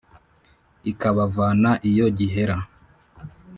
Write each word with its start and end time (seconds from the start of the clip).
Ikabavana 0.91 1.71
iyo 1.89 2.07
gihera: 2.17 2.57